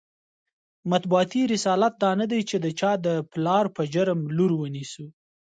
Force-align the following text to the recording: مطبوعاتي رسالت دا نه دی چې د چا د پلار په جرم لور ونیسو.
مطبوعاتي 0.91 1.41
رسالت 1.53 1.93
دا 2.03 2.11
نه 2.21 2.25
دی 2.31 2.41
چې 2.49 2.55
د 2.63 2.67
چا 2.79 2.91
د 3.05 3.07
پلار 3.31 3.65
په 3.75 3.81
جرم 3.93 4.19
لور 4.37 4.51
ونیسو. 4.57 5.05